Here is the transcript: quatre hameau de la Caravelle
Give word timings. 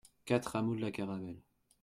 quatre 0.25 0.55
hameau 0.55 0.73
de 0.73 0.81
la 0.81 0.89
Caravelle 0.89 1.43